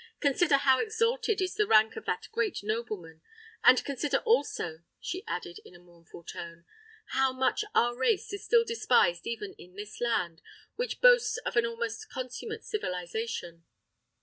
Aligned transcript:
Consider 0.19 0.57
how 0.57 0.79
exalted 0.79 1.41
is 1.41 1.53
the 1.53 1.67
rank 1.67 1.95
of 1.95 2.05
that 2.05 2.27
great 2.31 2.63
nobleman—and 2.63 3.85
consider, 3.85 4.17
also," 4.25 4.81
she 4.99 5.23
added, 5.27 5.59
in 5.63 5.75
a 5.75 5.79
mournful 5.79 6.23
tone, 6.23 6.65
"how 7.09 7.31
much 7.31 7.63
our 7.75 7.95
race 7.95 8.33
is 8.33 8.43
still 8.43 8.65
despised 8.65 9.27
even 9.27 9.53
in 9.59 9.75
this 9.75 10.01
land, 10.01 10.41
which 10.75 11.01
boasts 11.01 11.37
of 11.45 11.55
an 11.55 11.67
almost 11.67 12.09
consummate 12.09 12.63
civilisation!" 12.63 13.63